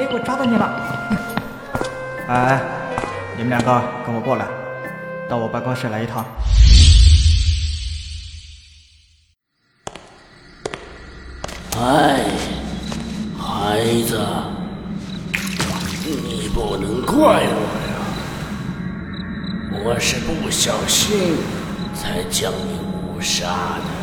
[0.00, 0.64] 哎，我抓到你了！
[2.26, 2.58] 哎，
[3.36, 4.46] 你们两个跟我过来，
[5.28, 6.24] 到我办公室来一趟。
[11.76, 12.24] 哎，
[13.38, 14.18] 孩子，
[16.06, 17.60] 你不能怪我
[17.92, 21.36] 呀，我是不小心
[21.94, 23.44] 才将你误杀
[23.84, 23.99] 的。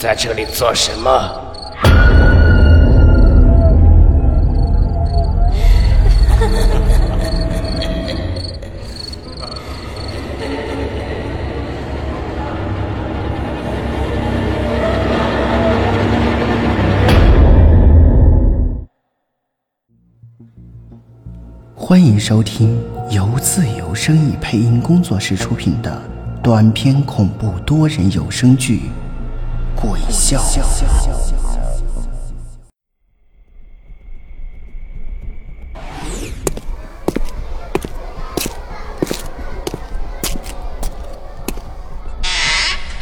[0.00, 1.12] 在这里做什么？
[21.76, 26.00] 欢迎收听由自由声意配音工作室出品的
[26.42, 28.78] 短篇恐怖多人有声剧
[29.80, 30.38] 《鬼笑》。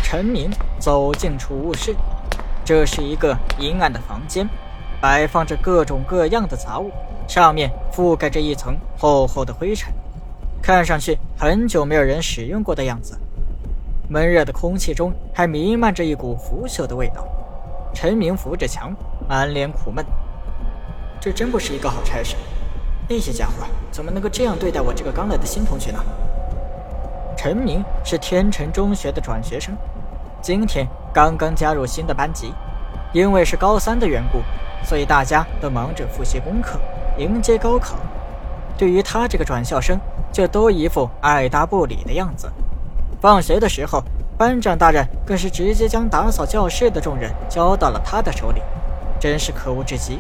[0.03, 1.95] 陈明走进储物室，
[2.65, 4.49] 这是一个阴暗的房间，
[5.01, 6.93] 摆放着各种各样的杂物，
[7.27, 9.93] 上面覆盖着一层厚厚的灰尘，
[10.63, 13.19] 看上去很久没有人使用过的样子。
[14.11, 17.27] 闷热的空气中还弥漫着一股腐朽的味道。
[17.93, 18.95] 陈明扶着墙，
[19.29, 20.03] 满脸苦闷，
[21.21, 22.35] 这真不是一个好差事。
[23.07, 25.99] 那些家伙怎么能够这样对待我这个刚来的新同学呢？
[27.37, 29.77] 陈明是天辰中学的转学生。
[30.41, 32.53] 今天刚刚加入新的班级，
[33.13, 34.39] 因为是高三的缘故，
[34.87, 36.79] 所以大家都忙着复习功课，
[37.19, 37.97] 迎接高考。
[38.79, 39.99] 对于他这个转校生，
[40.33, 42.51] 就都一副爱答不理的样子。
[43.21, 44.03] 放学的时候，
[44.37, 48.63] 班长大人更是直接将打扫教室的重任交到了他的手里，
[49.19, 50.19] 真是可恶至极。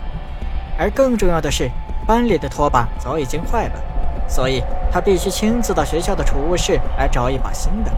[0.77, 1.71] 而更重要的是，
[2.07, 7.93] 班里的拖把早已经坏了，所以他必须亲自到学校的储物室来找一把新的。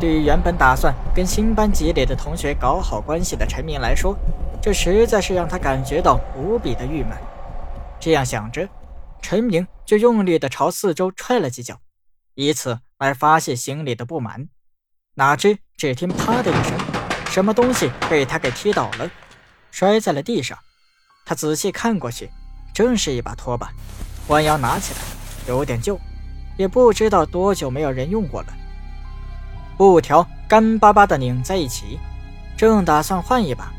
[0.00, 4.16] 对于原本打算跟新班级里的同学搞好关系的陈明来说，
[4.60, 7.12] 这实在是让他感觉到无比的郁闷。
[8.00, 8.66] 这样想着，
[9.22, 11.76] 陈明就用力地朝四周踹了几脚，
[12.34, 14.48] 以此来发泄心里的不满。
[15.14, 16.78] 哪知只听“啪”的一声，
[17.26, 19.10] 什么东西被他给踢倒了，
[19.70, 20.58] 摔在了地上。
[21.24, 22.30] 他仔细看过去，
[22.74, 23.72] 正是一把拖把，
[24.28, 25.00] 弯腰拿起来，
[25.46, 25.98] 有点旧，
[26.56, 28.48] 也不知道多久没有人用过了。
[29.76, 31.98] 布条干巴巴的拧在一起，
[32.56, 33.72] 正打算换一把，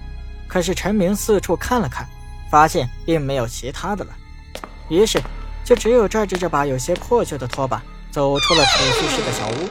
[0.47, 2.07] 可是陈明四处看了看，
[2.49, 4.15] 发现并没有其他的了，
[4.89, 5.21] 于是
[5.63, 7.83] 就只有拽着这把有些破旧的拖把
[8.15, 9.67] 走出了储蓄室的小屋。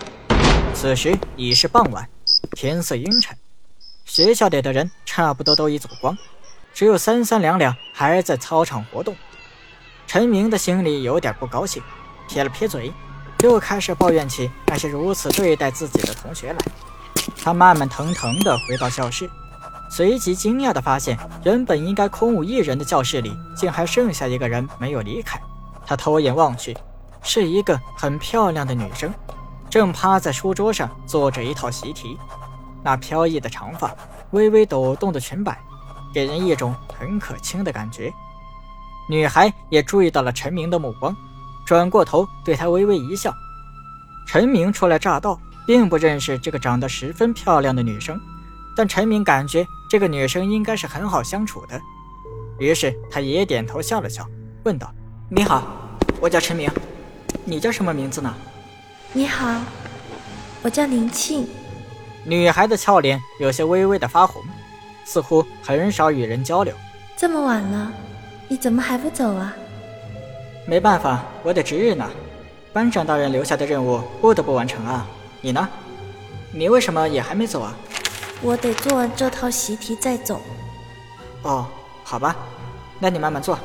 [0.74, 2.06] 此时已是傍晚，
[2.50, 3.34] 天色阴沉，
[4.04, 6.14] 学校里的人差不多都已走光，
[6.74, 9.16] 只有三三两两还在操场活动。
[10.06, 11.82] 陈明的心里有点不高兴，
[12.28, 12.92] 撇了撇嘴。
[13.42, 16.58] 又开始抱怨起那些如此对待自己的同学来。
[17.42, 19.30] 他慢慢腾腾地回到教室，
[19.90, 25.40] 随即惊讶地发现，原本应该空无一人的教室里，竟还剩下一个人没有离开。
[25.86, 26.76] 他偷眼望去，
[27.24, 29.12] 是一个很漂亮的女生，
[29.68, 32.16] 正趴在书桌上做着一套习题。
[32.82, 33.92] 那飘逸的长发，
[34.30, 35.58] 微微抖动的裙摆，
[36.12, 38.12] 给人一种很可亲的感觉。
[39.08, 41.16] 女孩也注意到了陈明的目光。
[41.66, 43.34] 转过头对他微微一笑。
[44.26, 48.20] 陈明初来乍到，并不认识这个长得十分漂亮的女生，
[48.76, 51.80] 但陈明感觉这个女生应该是很好相处的，
[52.58, 54.28] 于是他也点头笑了笑，
[54.64, 54.92] 问道
[55.30, 55.62] ：“你好，
[56.20, 56.70] 我叫陈明，
[57.44, 58.34] 你叫什么名字呢
[59.12, 59.60] ？”“你好，
[60.62, 61.48] 我叫林庆。”
[62.24, 64.42] 女孩的俏脸有些微微的发红，
[65.04, 66.74] 似乎很少与人交流。
[67.16, 67.92] 这么晚了，
[68.48, 69.54] 你怎么还不走啊？
[70.66, 72.10] 没办法，我得值日呢。
[72.72, 75.06] 班长大人留下的任务不得不完成啊。
[75.40, 75.68] 你呢？
[76.50, 77.76] 你为什么也还没走啊？
[78.40, 80.40] 我得做完这套习题再走。
[81.42, 81.66] 哦，
[82.02, 82.34] 好吧，
[82.98, 83.58] 那你慢慢做。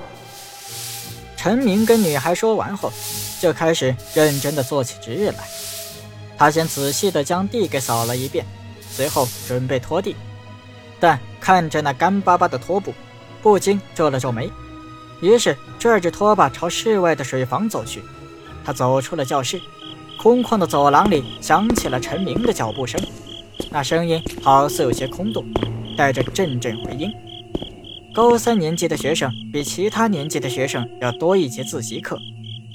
[1.42, 2.92] 陈明跟女孩说完后，
[3.40, 5.48] 就开始认真的做起值日来。
[6.38, 8.46] 他先仔细的将地给扫了一遍，
[8.92, 10.18] 随后准备拖地，
[11.00, 12.94] 但看着那干巴巴的拖布，
[13.42, 14.52] 不禁皱了皱眉。
[15.22, 18.04] 于是拽着拖把朝室外的水房走去。
[18.66, 19.62] 他走出了教室，
[20.22, 23.00] 空旷的走廊里响起了陈明的脚步声，
[23.70, 25.46] 那声音好似有些空洞，
[25.98, 27.10] 带着阵阵回音。
[28.19, 32.19] 高三年级的学生比其他年级的学生要多一节自习课，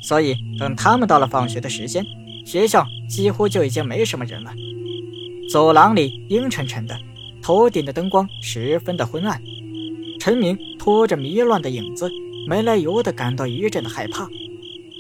[0.01, 2.03] 所以等他们到了放学的时间，
[2.47, 4.51] 学校几乎就已经没什么人了。
[5.53, 6.99] 走廊里阴沉沉的，
[7.43, 9.39] 头顶的灯光十分的昏暗。
[10.19, 12.11] 陈明拖着迷乱的影子，
[12.49, 14.27] 没来由的感到一阵的害怕。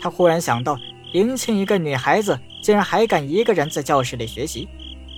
[0.02, 0.78] 他忽然想到，
[1.14, 4.68] 林庆一个女孩子竟然还敢一个人在教室里学习，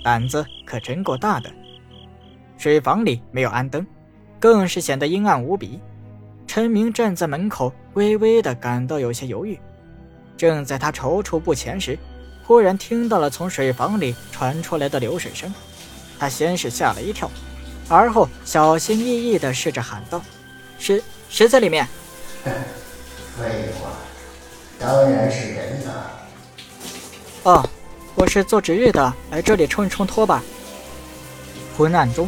[0.01, 1.51] 胆子可真够大的。
[2.57, 3.85] 水房里没有安灯，
[4.39, 5.79] 更是显得阴暗无比。
[6.45, 9.59] 陈明站在门口，微微的感到有些犹豫。
[10.37, 11.97] 正在他踌躇不前时，
[12.43, 15.53] 忽然听到了从水房里传出来的流水声。
[16.19, 17.29] 他先是吓了一跳。
[17.89, 20.21] 而后小心翼翼的试着喊道
[20.77, 21.87] ：“谁谁在里面
[22.43, 23.89] ？”“废话，
[24.77, 26.11] 当然是人了。
[27.43, 27.69] ”“哦，
[28.15, 30.43] 我是做值日的，来这里冲一冲拖把。”
[31.77, 32.27] 昏暗中，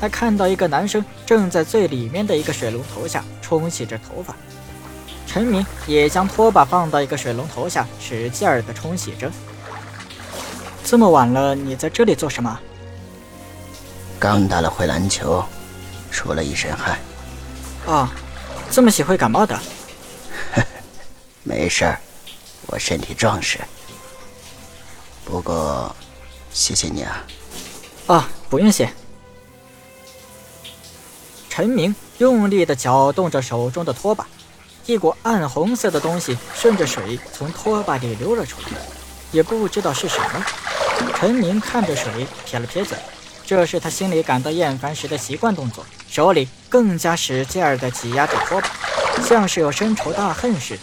[0.00, 4.34] 他看到一个男生正在最里面的一个水龙头下冲洗着头发。
[5.26, 9.30] 陈明也将拖把放到一个水龙头下，使劲儿的冲洗着。
[10.84, 12.58] 这么晚了，你在这里做什么？
[14.18, 15.44] 刚打了会篮球，
[16.10, 16.98] 出了一身汗。
[17.86, 18.12] 啊，
[18.70, 19.58] 这么洗会感冒的？
[21.42, 21.98] 没事儿，
[22.66, 23.58] 我身体壮实。
[25.24, 25.94] 不过，
[26.52, 27.24] 谢谢你啊。
[28.06, 28.90] 啊，不用谢。
[31.56, 34.26] 陈明用力地搅动着手中的拖把，
[34.84, 38.76] 一股暗红色的东西顺着水从拖把里流了出来，
[39.32, 40.44] 也不知道是什么。
[41.14, 42.98] 陈明看着水，撇了撇嘴。
[43.46, 48.70] 这是他心里感到厌烦时的习惯动作，手里更加使劲儿地挤压着拖把，
[49.22, 50.82] 像是有深仇大恨似的。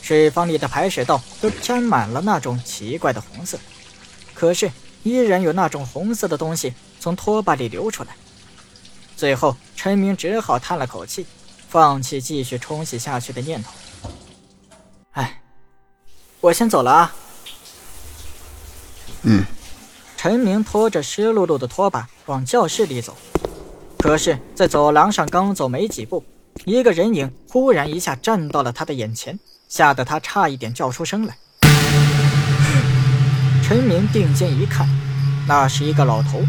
[0.00, 3.58] 水房里的排水道都沾满了那种奇怪的红色，
[4.32, 4.70] 可是
[5.02, 8.10] 依然有那种红色的东西从拖把里流出来。
[9.22, 11.24] 最后，陈明只好叹了口气，
[11.68, 13.70] 放弃继续冲洗下去的念头。
[15.12, 15.40] 哎，
[16.40, 17.14] 我先走了啊。
[19.22, 19.44] 嗯。
[20.16, 23.16] 陈明拖着湿漉漉的拖把往教室里走，
[24.00, 26.24] 可是，在走廊上刚走没几步，
[26.64, 29.38] 一个人影忽然一下站到了他的眼前，
[29.68, 31.38] 吓得他差一点叫出声来。
[33.62, 34.88] 陈明定睛一看，
[35.46, 36.42] 那是一个老头，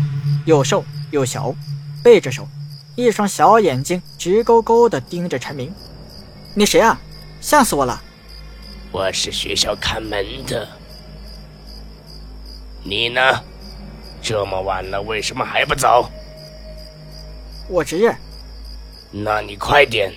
[0.47, 1.53] 又瘦又小，
[2.03, 2.47] 背着手，
[2.95, 5.73] 一双小眼睛直勾勾地盯着陈明。
[6.53, 6.99] “你谁啊？
[7.41, 8.01] 吓死我了
[8.91, 10.67] ！”“我是学校看门的。
[12.83, 13.21] ”“你呢？”
[14.21, 16.09] 这么晚了，为什么还不走？
[17.67, 18.15] 我值日。
[19.11, 20.13] 那你快点，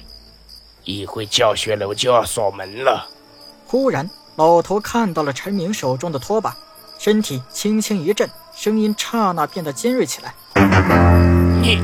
[0.85, 3.09] 一会教学楼就要锁门了。
[3.67, 6.57] 忽然，老头看到了陈明手中的拖把，
[6.99, 10.35] 身体轻轻一震，声音刹那变得尖锐起来
[11.61, 11.83] ：“你，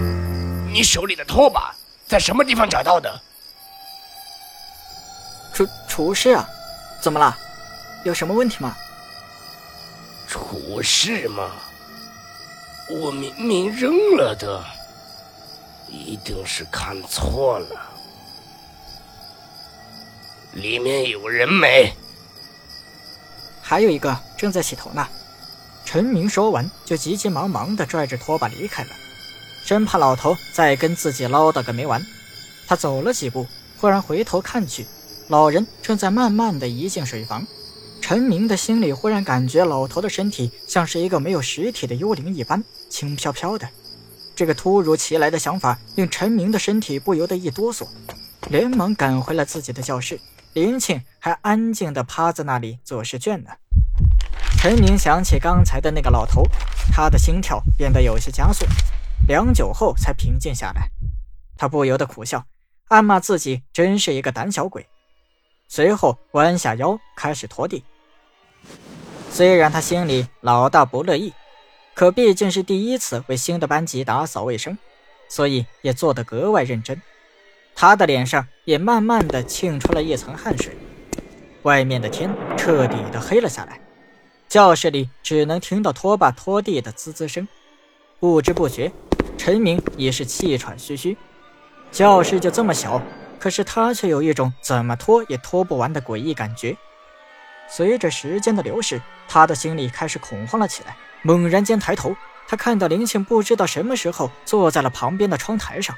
[0.72, 1.74] 你手里的拖把
[2.08, 3.20] 在什么地方找到的？”
[5.52, 6.48] 厨厨师啊，
[7.02, 7.36] 怎么了？
[8.04, 8.74] 有什么问题吗？
[10.26, 11.50] 厨师吗？
[12.90, 14.64] 我明明扔了的，
[15.88, 17.80] 一定是看错了。
[20.54, 21.94] 里面有人没？
[23.62, 25.06] 还有一个正在洗头呢。
[25.84, 28.90] 陈明说完，就急急忙忙地拽着拖把离开了，
[29.64, 32.04] 生怕老头再跟自己唠叨个没完。
[32.66, 33.46] 他走了几步，
[33.78, 34.86] 忽然回头看去，
[35.28, 37.46] 老人正在慢慢地移进水房。
[38.00, 43.68] 陈明的心里忽然感觉，老头的身体像是一个没有实体的幽灵一般，轻飘飘的。
[44.34, 47.86] 这个突如其来的想法令陈明的身体不由得一哆嗦，
[48.48, 50.18] 连忙赶回了自己的教室。
[50.54, 53.50] 林庆还安静地趴在那里做试卷呢。
[54.58, 56.42] 陈明想起刚才的那个老头，
[56.92, 58.64] 他的心跳变得有些加速，
[59.28, 60.88] 良久后才平静下来。
[61.56, 62.44] 他不由得苦笑，
[62.88, 64.86] 暗骂自己真是一个胆小鬼。
[65.68, 67.84] 随后弯下腰开始拖地。
[69.30, 71.32] 虽然他心里老大不乐意，
[71.94, 74.76] 可毕竟是第一次为新的班级打扫卫生，
[75.28, 77.00] 所以也做得格外认真。
[77.74, 80.76] 他的脸上也慢慢的沁出了一层汗水。
[81.62, 83.80] 外面的天彻底的黑了下来，
[84.48, 87.46] 教室里只能听到拖把拖地的滋滋声。
[88.20, 88.92] 不知不觉，
[89.36, 91.16] 陈明也是气喘吁吁。
[91.90, 93.00] 教室就这么小。
[93.38, 96.76] 可是他却有一种怎么拖也拖不完的诡异感觉。
[97.68, 100.96] 随着时间的流逝，他的心里开始恐慌了起来。
[101.22, 102.14] 猛然间抬头，
[102.46, 105.96] 他看到林庆不知道什么时候坐在了旁边的窗台上。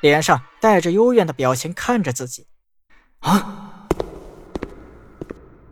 [0.00, 2.46] 脸上带着幽怨的表情看着自己。
[3.18, 3.86] 啊！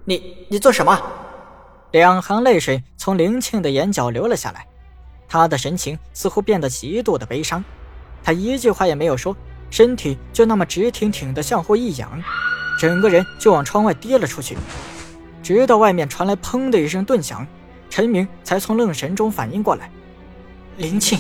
[0.05, 1.00] 你你做什么？
[1.93, 4.67] 两行泪水从林庆的眼角流了下来，
[5.28, 7.62] 他的神情似乎变得极度的悲伤。
[8.25, 9.37] 他一句话也没有说，
[9.70, 12.20] 身体就那么直挺挺的向后一仰，
[12.80, 14.56] 整个人就往窗外跌了出去。
[15.42, 17.47] 直到外面传来“砰”的一声顿响，
[17.88, 19.90] 陈明才从愣神中反应过来，
[20.76, 21.18] 林庆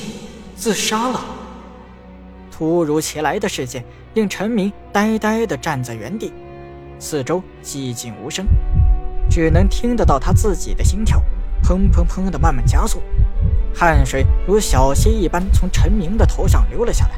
[0.56, 1.24] 自杀了。
[2.50, 3.84] 突如其来的事件
[4.14, 6.32] 令陈明呆呆地站在原地，
[6.98, 8.44] 四周寂静无声。
[9.30, 11.22] 只能听得到他自己的心跳，
[11.62, 13.00] 砰砰砰的慢慢加速，
[13.74, 17.12] 汗水如小溪一般从陈明的头上流了下来，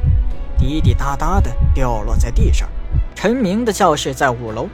[0.58, 2.68] 滴滴答答的掉落在地上。
[3.14, 4.68] 陈明的教室在五楼，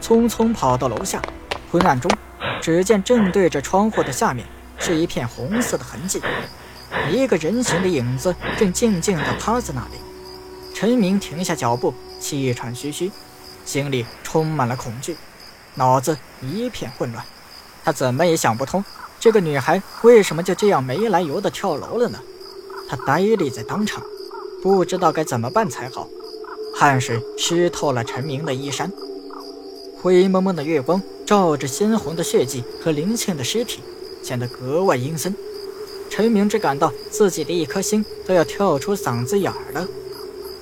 [0.00, 1.20] 匆匆跑到楼下，
[1.70, 2.10] 昏暗中，
[2.60, 4.46] 只见正对着窗户的下面
[4.78, 6.20] 是一片红色的痕迹，
[7.10, 10.00] 一个人形的影子正静静地趴在那里。
[10.74, 13.10] 陈明停下脚步，气喘吁吁，
[13.64, 15.16] 心里充满了恐惧。
[15.74, 17.24] 脑子一片混乱，
[17.84, 18.84] 他怎么也想不通，
[19.22, 22.18] 这个女孩为什么就这样没来由的跳楼了呢？
[22.88, 24.02] 他呆立在当场，
[24.60, 26.08] 不知道该怎么办才好。
[26.74, 28.90] 汗水湿透了陈明的衣衫，
[30.00, 33.78] 灰蒙蒙的月光照着鲜红的血迹和林庆的尸体，
[34.24, 35.32] 显得格外阴森。
[36.10, 39.86] 陈明只感到自己的一颗心都要跳出嗓子眼儿了。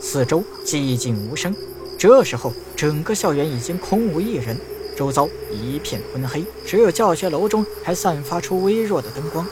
[0.01, 1.57] 四周寂静无声，
[1.97, 4.55] 这时候整个校园已经空无一人。
[5.01, 9.47] 周遭一片昏黑，只有教学楼中还散发出微弱的灯光。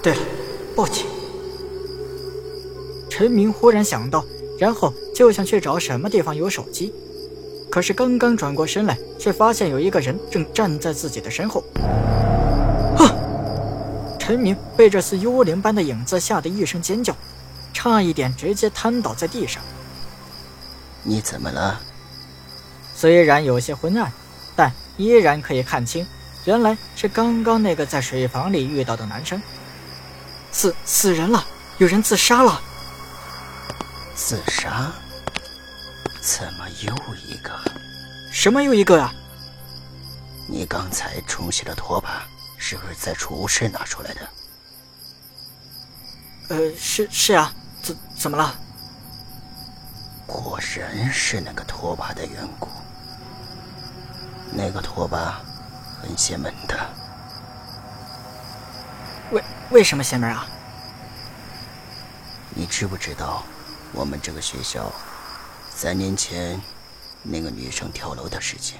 [0.00, 0.20] 对了，
[0.76, 1.06] 报警！
[3.10, 4.24] 陈明忽然想到，
[4.60, 6.94] 然后就想去找什么地方有手机。
[7.68, 11.64] 可是刚刚转过身来，却发现有一个人正站在自己的身后。
[12.96, 13.10] 啊！
[14.20, 17.12] 陈明被这似幽灵般的影子吓得一声尖叫，
[17.72, 19.60] 差一点直接瘫倒在地上。
[21.02, 21.80] 你怎么了？
[22.94, 24.12] 虽然有些昏暗。
[24.96, 26.06] 但依然可以看清，
[26.44, 29.40] 原来是刚刚那个在水房里遇到的男生。
[30.50, 31.46] 死死人了，
[31.78, 32.60] 有人自杀了。
[34.14, 34.92] 自杀？
[36.20, 37.50] 怎么又一个？
[38.32, 39.12] 什么又一个啊？
[40.46, 42.26] 你刚才冲洗的拖把
[42.58, 44.20] 是不是在储物室拿出来的？
[46.48, 48.54] 呃，是是啊，怎怎么了？
[50.26, 52.68] 果然是那个拖把的缘故。
[54.54, 55.40] 那个拖把
[56.00, 56.78] 很邪门的，
[59.30, 60.46] 为为什么邪门啊？
[62.54, 63.42] 你知不知道
[63.92, 64.92] 我们这个学校
[65.74, 66.60] 三年前
[67.22, 68.78] 那个女生跳楼的事情？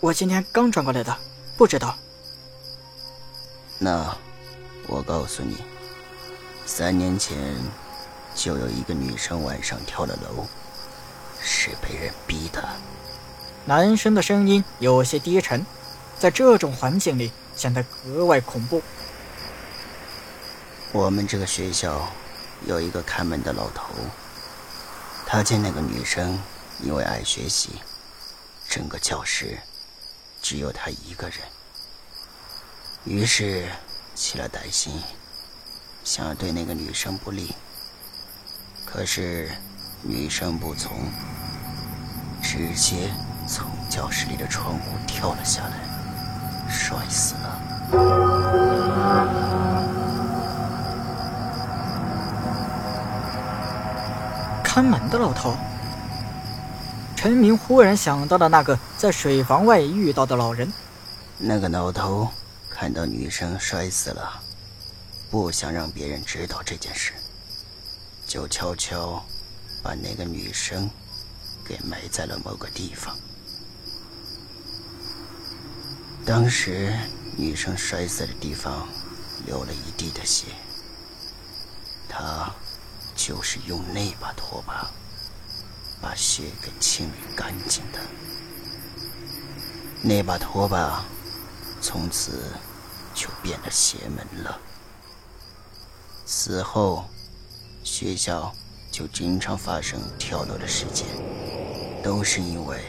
[0.00, 1.16] 我今天刚转过来的，
[1.56, 1.96] 不知道。
[3.78, 4.14] 那
[4.86, 5.64] 我告诉你，
[6.66, 7.38] 三年前
[8.34, 10.44] 就有一个女生晚上跳了楼，
[11.40, 12.62] 是被人逼的。
[13.66, 15.64] 男生的声音有些低沉，
[16.18, 18.82] 在这种环境里显得格外恐怖。
[20.92, 22.10] 我们这个学校
[22.66, 23.94] 有一个看门的老头，
[25.26, 26.36] 他见那个女生
[26.82, 27.70] 因为爱学习，
[28.68, 29.58] 整个教室
[30.42, 31.38] 只有他一个人，
[33.04, 33.68] 于是
[34.14, 35.00] 起了歹心，
[36.02, 37.54] 想要对那个女生不利。
[38.84, 39.52] 可是
[40.02, 40.90] 女生不从，
[42.42, 43.12] 直接。
[43.90, 45.72] 教室里的窗户跳了下来，
[46.70, 47.60] 摔死了。
[54.62, 55.56] 看门的老头。
[57.16, 60.72] 陈明忽然想到了那个在水房外遇到的老人。
[61.36, 62.28] 那个老头
[62.70, 64.40] 看到女生摔死了，
[65.30, 67.12] 不想让别人知道这件事，
[68.24, 69.22] 就悄悄
[69.82, 70.88] 把那个女生
[71.64, 73.14] 给埋在了某个地方。
[76.30, 76.96] 当时
[77.36, 78.86] 女生摔死的地方
[79.46, 80.46] 流了一地的血，
[82.08, 82.48] 他
[83.16, 84.88] 就是用那把拖把
[86.00, 87.98] 把血给清理干净的。
[90.00, 91.04] 那把拖把
[91.82, 92.52] 从此
[93.12, 94.56] 就变得邪门了。
[96.26, 97.06] 死后，
[97.82, 98.54] 学校
[98.92, 101.08] 就经常发生跳楼的事件，
[102.04, 102.84] 都是因为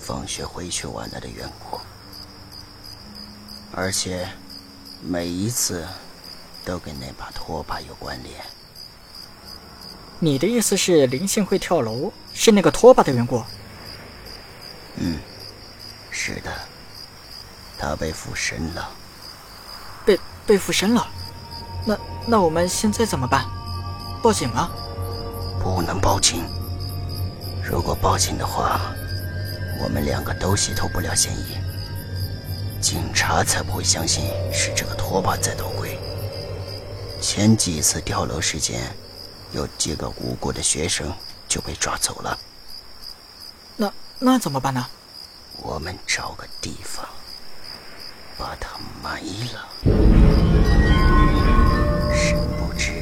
[0.00, 1.78] 放学回去晚了的缘故。
[3.72, 4.28] 而且，
[5.02, 5.86] 每一次
[6.64, 8.34] 都跟那把拖把有关联。
[10.18, 13.42] 你的意思是林幸会跳楼是那个拖把的缘故？
[14.96, 15.18] 嗯，
[16.10, 16.50] 是的，
[17.78, 18.88] 他被附身了。
[20.06, 21.06] 被被附身了？
[21.84, 23.44] 那那我们现在怎么办？
[24.22, 24.70] 报警吗？
[25.62, 26.44] 不能报警，
[27.62, 28.80] 如果报警的话，
[29.82, 31.58] 我们两个都洗脱不了嫌疑。
[32.86, 35.98] 警察才不会相信是这个拖把在捣鬼。
[37.20, 38.94] 前几次跳楼事件，
[39.50, 41.12] 有几个无辜的学生
[41.48, 42.38] 就被抓走了。
[43.76, 44.86] 那那怎么办呢？
[45.60, 47.04] 我们找个地方
[48.38, 49.20] 把他埋
[49.52, 49.68] 了，
[52.14, 52.92] 神不知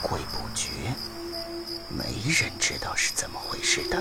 [0.00, 0.70] 鬼不觉，
[1.88, 4.00] 没人知道是怎么回事的。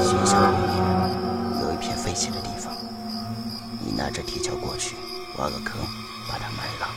[0.00, 2.55] 学校里面有一片废弃的地方，你
[3.96, 4.94] 拿着铁锹过去，
[5.38, 5.80] 挖个坑，
[6.28, 6.88] 把它埋了。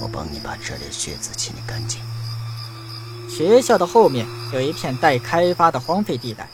[0.00, 2.00] 我帮你把这里的血渍清理干净。
[3.28, 6.48] 学校的后面有一片待开发的荒废地带，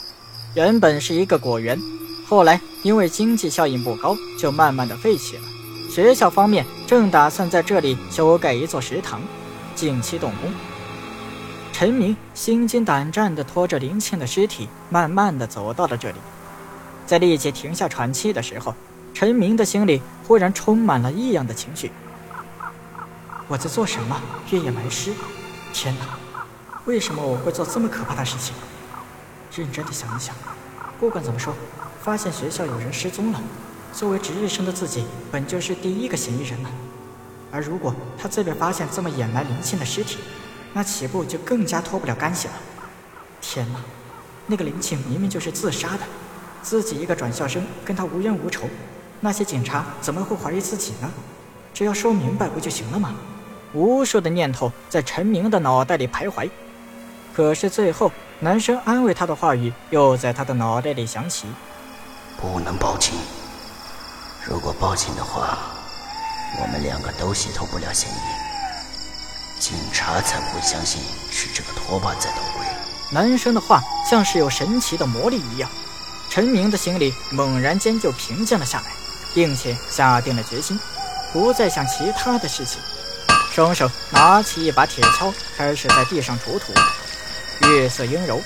[0.54, 1.78] 原本是一个果园，
[2.26, 5.42] 后来因为经济效益不高，就慢慢的废弃了。
[5.90, 9.20] 学校方面正打算在这里修盖一座食堂，
[9.74, 10.50] 近期动工。
[11.72, 16.16] 陈明心惊胆战地拖着林庆的尸体，慢慢地走到了这里。
[17.06, 18.74] 在立即停下喘气的时候，
[19.22, 21.92] 陈明的心里忽然充满了异样的情绪。
[23.46, 24.20] 我在做什么？
[24.50, 25.12] 越野埋尸？
[25.72, 26.18] 天哪！
[26.86, 28.52] 为什么我会做这么可怕的事情？
[29.54, 30.34] 认真的想一想，
[30.98, 31.54] 不管怎么说，
[32.02, 33.40] 发现学校有人失踪了，
[33.92, 36.70] 作为值日生的自己，本就是第一个嫌疑人了。
[37.52, 40.18] 而如果他这边发现这么掩埋林庆的尸体，
[40.72, 42.54] 那岂不就更加脱不了干系了。
[43.40, 43.78] 天哪，
[44.48, 46.00] 那个林庆明明就是自杀的，
[46.60, 48.68] 自己一个转校生跟他无冤无仇，
[49.24, 51.08] 那些警察怎么会怀疑自己呢？
[51.72, 53.14] 只要说明白不就行了吗？
[53.72, 56.50] 无数的念头在陈明的脑袋里徘徊。
[57.32, 61.46] 可是最后，男生安慰他的话语又在他的脑袋里响起
[62.36, 63.14] ：“不能报警，
[64.44, 65.56] 如果报警的话，
[66.60, 72.66] 我们两个都洗脱不了嫌疑，警察才不会相信是这个拖把在捣鬼。”
[73.14, 73.80] 男生的话
[74.10, 75.70] 像是有神奇的魔力一样，
[76.28, 78.86] 陈明的心里猛然间就平静了下来，
[79.34, 80.78] 并且下定了决心，
[81.32, 82.80] 不再想其他的事情，
[83.52, 86.72] 双手拿起一把铁锹，开始在地上锄土。
[87.68, 88.40] 月色阴柔，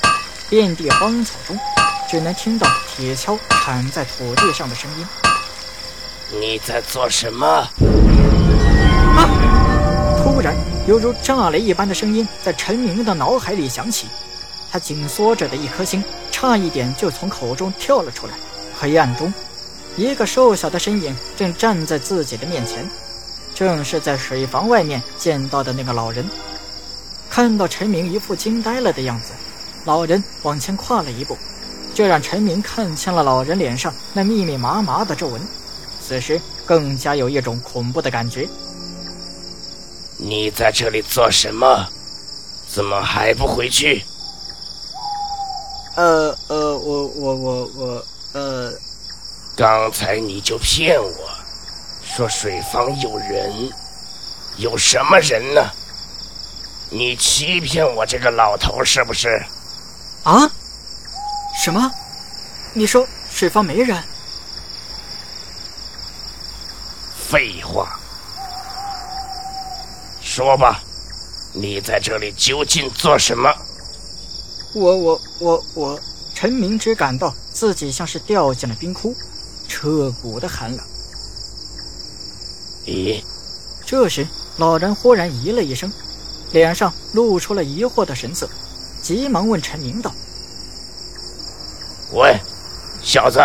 [0.49, 1.59] 遍地荒草中，
[2.09, 5.07] 只能听到铁锹砍在土地上的声音。
[6.31, 7.47] 你在做什么？
[7.47, 7.71] 啊！
[10.23, 10.55] 突然，
[10.87, 14.09] 犹如炸雷一般的声音在陈明的脑海里响起，
[14.71, 18.35] 他紧缩着的一颗心差一点就从口中跳了出来。
[18.79, 19.33] 黑暗中，
[19.97, 22.89] 一个瘦小的身影正站在自己的面前，
[23.55, 26.29] 正是在水房外面见到的那个老人。
[27.31, 29.33] 看到陈明一副惊呆了的样子，
[29.85, 31.37] 老人往前跨了一步，
[31.95, 35.41] 这让陈明看清了老人脸上那密密麻麻的皱纹，
[36.07, 38.47] 此时更加有一种恐怖的感觉。
[40.19, 41.87] 你在这里做什么？
[42.69, 44.03] 怎么还不回去？
[45.95, 48.73] 呃呃，我我我我呃，
[49.57, 51.31] 刚才你就骗我，
[52.05, 53.71] 说水房有人，
[54.59, 55.63] 有什么人呢？
[56.91, 59.43] 你欺骗我这个老头是不是？
[60.25, 60.47] 啊？
[61.59, 61.91] 什么？
[62.75, 63.97] 你说水房没人？
[67.27, 67.99] 废话。
[70.21, 70.83] 说吧，
[71.55, 73.51] 你在这里究竟做什么？
[74.75, 76.01] 我我我我，
[76.35, 79.17] 陈明只感到自己像是掉进了冰窟，
[79.69, 80.85] 彻骨的寒冷。
[82.87, 83.23] 咦？
[83.85, 84.27] 这时，
[84.57, 85.93] 老人忽然咦了一声。
[86.53, 88.49] 脸上露出了疑惑的神色，
[89.03, 90.15] 急忙问陈明道
[92.15, 92.39] ：“喂，
[93.03, 93.41] 小子，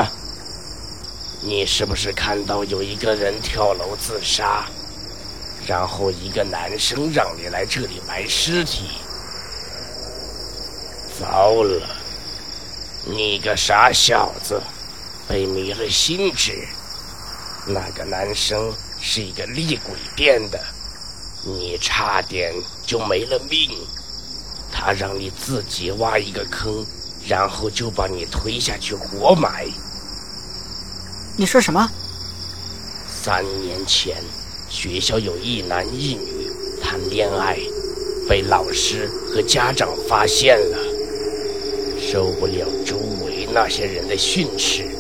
[1.42, 4.66] 你是不是看到有一个人跳楼自杀，
[5.66, 8.92] 然后一个男生让你来这里埋尸体？
[11.20, 11.82] 糟了，
[13.06, 14.62] 你个傻小子，
[15.32, 16.68] 被迷了心智。
[17.66, 20.60] 那个男生是一个厉鬼变的。”
[21.44, 22.54] 你差点
[22.86, 23.72] 就没了命，
[24.72, 26.86] 他让你自己挖一个坑，
[27.28, 29.66] 然后就把你推下去活埋。
[31.36, 31.90] 你说什么？
[33.08, 34.18] 三年前，
[34.70, 37.58] 学校有一男一女谈恋爱，
[38.30, 40.78] 被老师和家长发现了，
[42.00, 44.91] 受不了周围那些人的训斥，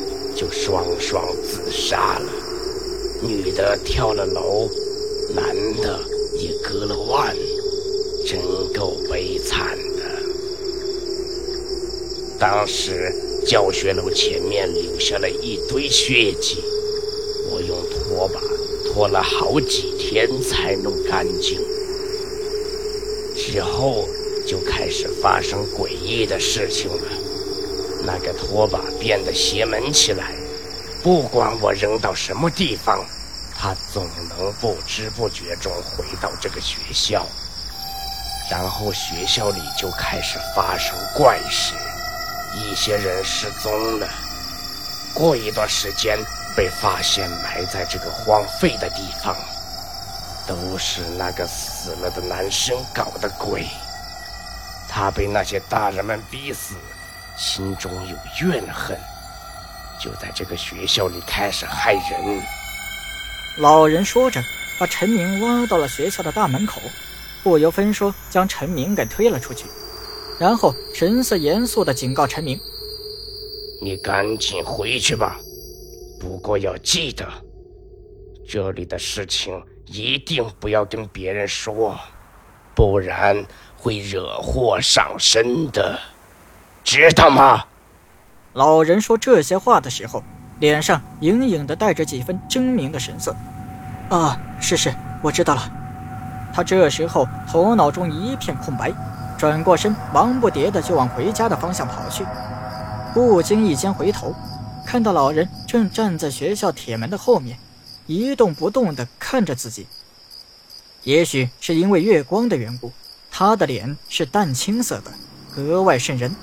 [0.42, 2.26] 就双双自杀了。
[3.22, 4.68] 女的跳了楼，
[5.36, 6.00] 男的。
[6.34, 7.36] 也割了腕，
[8.26, 8.40] 真
[8.74, 10.02] 够悲惨的。
[12.40, 13.14] 当时
[13.46, 16.64] 教学楼前面留下了一堆血迹，
[17.52, 18.42] 我用拖把
[18.86, 21.60] 拖了好几天才弄干净。
[23.36, 24.08] 之后
[24.48, 27.04] 就开始发生诡异的事情了。
[28.04, 30.34] 那个拖把变得邪门起来，
[31.04, 33.06] 不管我扔到什么地方，
[33.58, 37.26] 它总能不知不觉中回到这个学校。
[38.50, 41.74] 然后学校里就开始发生怪事，
[42.56, 44.08] 一些人失踪了，
[45.14, 46.18] 过一段时间
[46.56, 49.36] 被发现埋在这个荒废的地方。
[50.48, 53.66] 都是那个死了的男生搞的鬼。
[54.90, 56.76] 他被那些大人们逼死，
[57.38, 58.16] 心中有
[58.48, 58.98] 怨恨，
[60.00, 62.42] 就在这个学校里开始害人。
[63.58, 64.42] 老人说着，
[64.80, 66.82] 把陈明挖到了学校的大门口，
[67.44, 69.66] 不由分说将陈明给推了出去，
[70.40, 72.60] 然后神色严肃地警告陈明
[73.82, 75.40] ：“你赶紧回去吧，
[76.20, 77.28] 不过要记得，
[78.48, 79.62] 这里的事情。”
[79.94, 82.00] 一定不要跟别人说，
[82.74, 86.00] 不然会惹祸上身的，
[86.84, 87.66] 知道吗？
[88.54, 90.24] 老人说这些话的时候，
[90.60, 93.36] 脸上隐隐的带着几分狰狞的神色。
[94.10, 95.72] 啊，是是，我知道了。
[96.54, 98.92] 他这时候头脑中一片空白，
[99.38, 102.26] 转过身，忙不迭的就往回家的方向跑去。
[103.14, 104.36] 不经意间回头，
[104.86, 107.58] 看到老人正站在学校铁门的后面。
[108.08, 109.88] 一动不动的看着自己，
[111.04, 112.92] 也许是因为月光的缘故，
[113.32, 115.12] 他的脸是淡青色的，
[115.56, 116.36] 格外渗人。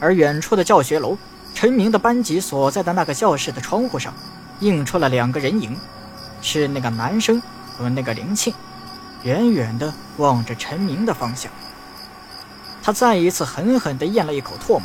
[0.00, 1.16] 而远处的教学楼，
[1.54, 4.12] 陈明的班级所在的那个教室的窗户上，
[4.60, 5.76] 映出了两个人影，
[6.40, 7.40] 是那个男生
[7.76, 8.52] 和那个林庆，
[9.22, 11.50] 远远地望着陈明的方向。
[12.82, 14.82] 他再一次狠狠地咽了一口唾沫，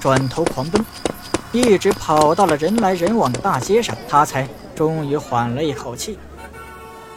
[0.00, 0.84] 转头狂奔，
[1.52, 4.48] 一直跑到了人来人往的大街上，他才。
[4.74, 6.18] 终于缓了一口气，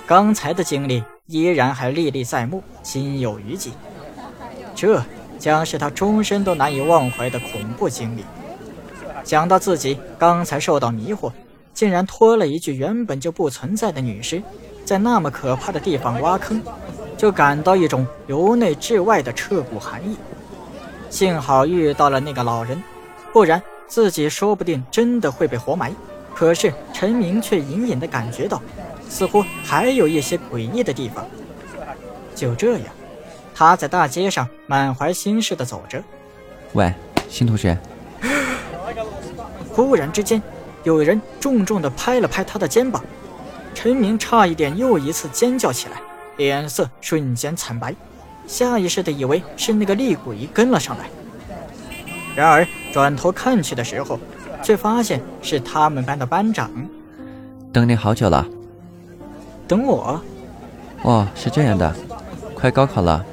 [0.06, 3.72] 刚才的经历依然还历历在目，心有余悸。
[4.76, 5.04] 这
[5.38, 8.24] 将是他终身都难以忘怀的恐怖经历。
[9.24, 11.32] 想到自己刚才受到迷惑，
[11.74, 14.42] 竟然拖了一具原本就不存在的女尸，
[14.86, 16.62] 在那么可怕的地方挖坑，
[17.18, 20.18] 就感到一种由内至外的彻骨寒意。
[21.10, 22.82] 幸好遇到了那个老人，
[23.32, 25.94] 不然自己说不定真的会被活埋。
[26.34, 28.62] 可是陈明却隐隐的感觉到，
[29.10, 31.26] 似乎还有一些诡异的地方。
[32.36, 32.88] 就这样，
[33.58, 36.00] 他在大街上满怀心事的走着。
[36.74, 36.94] 喂，
[37.28, 37.76] 新同学。
[39.74, 40.40] 忽然之间，
[40.84, 43.04] 有人重重的拍了拍他的肩膀，
[43.74, 45.98] 陈明差一点又一次尖叫起来，
[46.38, 47.96] 脸色瞬间惨白，
[48.46, 51.06] 下意识的以为是那个厉鬼跟了上来。
[52.36, 54.20] 然而转头看去的时候。
[54.64, 56.70] 却发现是他们班的班长。
[57.72, 58.46] 等你好久了。
[59.68, 60.20] 等我？
[61.04, 61.96] 哦，是这样的，
[62.56, 63.24] 快高考了，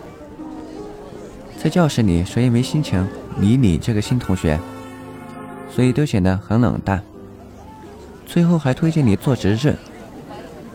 [1.64, 4.60] 在教室里谁也没心情理你这个新同学，
[5.74, 7.02] 所以都显得很冷淡。
[8.26, 9.74] 最后还推荐你做值日，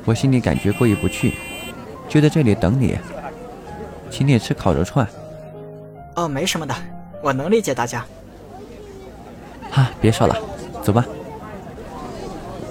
[0.04, 1.36] 我心里感觉过意不去，
[2.08, 2.98] 就在这里等你，
[4.10, 5.08] 请你吃烤肉串。
[6.16, 6.74] 哦，没什么的，
[7.22, 8.04] 我能理解大家。
[9.72, 10.36] 啊，别说了，
[10.82, 11.06] 走吧。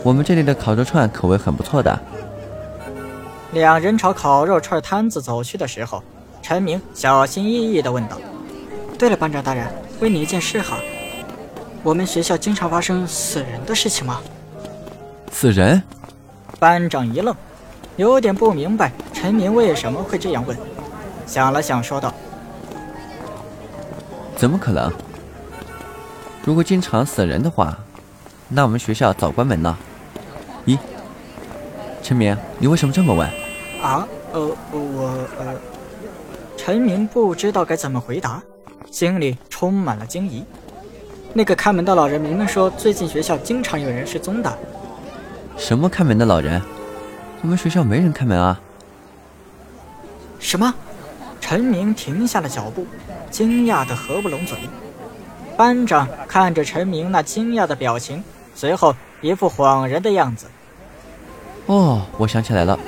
[0.03, 1.97] 我们这里的烤肉串口味很不错的。
[3.53, 6.03] 两人朝烤肉串摊子走去的时候，
[6.49, 8.17] 陈明小心翼翼地问道
[8.99, 10.79] ：“对了，班长大人，问你一件事哈，
[11.83, 14.19] 我们学校经常发生死人的事情吗？”
[15.31, 15.83] 死人？
[16.59, 17.37] 班长一愣，
[17.97, 20.57] 有点不明白陈明为什么会这样问，
[21.27, 22.15] 想了想说道
[24.35, 24.91] ：“怎么可能？”
[26.47, 27.77] 如果经常死人的话，
[28.49, 29.79] 那我们学校早关门了。
[30.65, 30.79] 咦，
[32.03, 33.29] 陈明，你为什么这么问？
[33.83, 35.55] 啊，呃，我呃，
[36.69, 38.43] 陈明不知道该怎么回答，
[38.91, 40.45] 心里充满了惊疑。
[41.33, 44.59] 那个看门的老人明明说最近学校经常有人失踪的。
[45.57, 46.61] 什么看门的老人？
[47.41, 48.61] 我们学校没人开门啊。
[50.39, 50.75] 什么？
[51.41, 52.87] 陈明停下了脚步，
[53.31, 54.59] 惊讶的合不拢嘴。
[55.57, 58.23] 班长看着陈明那惊讶的表情，
[58.55, 60.45] 随后一副恍然的样子。
[61.65, 62.79] 哦，我想起来了，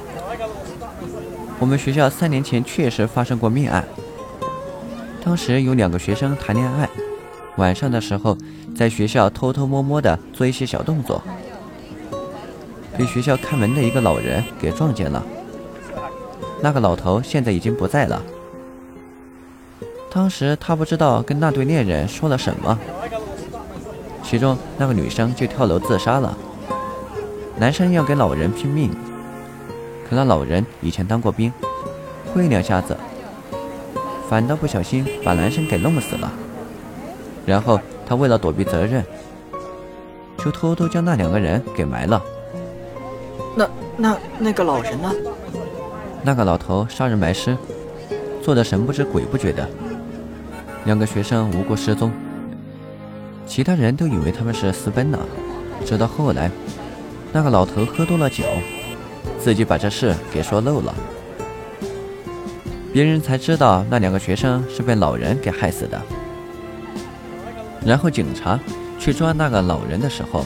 [1.60, 3.86] 我们学校三年前确实发生过命案。
[5.22, 6.88] 当时有两个学生谈恋爱，
[7.56, 8.36] 晚上的时候
[8.74, 11.22] 在学校偷偷摸摸的做一些小动作，
[12.96, 15.22] 被学校看门的一个老人给撞见了。
[16.62, 18.22] 那个老头现在已经不在了。
[20.10, 22.78] 当时他不知道跟那对恋人说了什么，
[24.24, 26.36] 其中那个女生就跳楼自杀了。
[27.58, 28.90] 男生要跟老人拼命，
[30.10, 31.52] 可那老人以前当过兵，
[32.34, 32.96] 会两下子，
[34.28, 36.32] 反倒不小心把男生给弄死了。
[37.46, 39.04] 然后他为了躲避责任，
[40.36, 42.20] 就偷偷将那两个人给埋了。
[43.56, 45.12] 那那那个老人呢？
[46.24, 47.56] 那个老头杀人埋尸，
[48.42, 49.64] 做的神不知鬼不觉的。
[50.86, 52.10] 两个学生无故失踪，
[53.46, 55.20] 其他人都以为他们是私奔了。
[55.86, 56.50] 直到后来，
[57.32, 58.42] 那个老头喝多了酒，
[59.42, 60.94] 自己把这事给说漏了，
[62.92, 66.00] 别人才知道那两个学生是被老人给害死的。
[67.84, 68.60] 然后警察
[68.98, 70.44] 去抓那个老人的时候，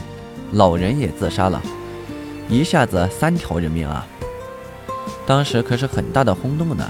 [0.53, 1.61] 老人也自杀了，
[2.49, 4.07] 一下子三条人命啊！
[5.27, 6.89] 当时可是很大的轰动呢。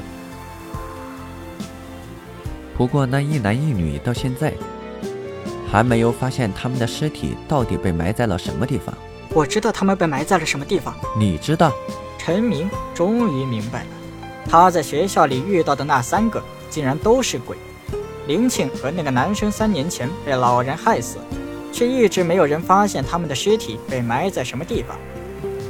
[2.76, 4.52] 不过那一男一女到现在
[5.70, 8.94] 还没有发现他们的尸体到底被埋在了什么地方。
[9.34, 10.94] 我知道他们被埋在了什么地方。
[11.18, 11.72] 你知道？
[12.16, 13.86] 陈明终于明白了，
[14.48, 17.56] 他在学校里遇到的那三个竟然都是鬼。
[18.28, 21.18] 林庆和那个男生三年前被老人害死，
[21.72, 24.96] 却一直没有人发现他们的尸体被埋在什么地方。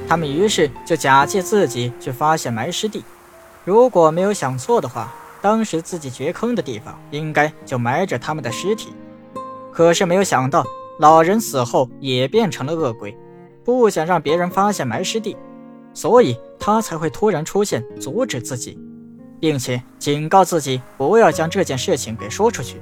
[0.07, 3.03] 他们于是就假借自己去发现埋尸地。
[3.65, 8.93] 如果没有想错的话，当时自己掘坑的地方应该就埋着他们的尸体。
[9.73, 10.63] 可是没有想到，
[11.01, 13.17] 老人死后也变成了恶鬼，
[13.65, 15.37] 不想让别人发现埋尸地，
[15.93, 18.79] 所以他才会突然出现阻止自己。
[19.45, 22.81] 并且警告自己不要将这件事情给说出去。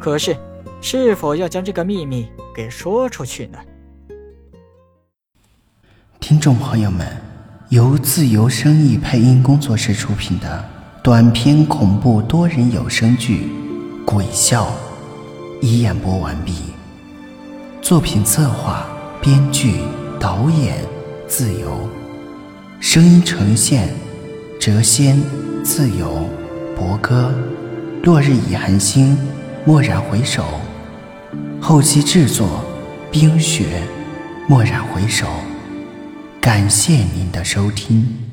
[0.00, 0.36] 可是，
[0.80, 3.58] 是否要将这个秘密给说出去呢？
[6.18, 7.06] 听众朋友们，
[7.68, 10.68] 由自由声意配音工作室出品的
[11.00, 13.48] 短篇恐怖多人有声剧
[14.04, 14.66] 《鬼笑》
[15.60, 16.54] 已演播完毕。
[17.80, 18.87] 作品策划、
[19.20, 19.80] 编剧、
[20.20, 20.76] 导演
[21.26, 21.88] 自由，
[22.78, 23.88] 声音呈现
[24.60, 25.20] 谪仙。
[25.64, 26.26] 自由，
[26.74, 27.34] 博歌，
[28.04, 29.18] 落日已寒星，
[29.66, 30.44] 蓦然回首，
[31.60, 32.64] 后期制作，
[33.10, 33.82] 冰雪，
[34.48, 35.26] 蓦然回首，
[36.40, 38.27] 感谢您的收听。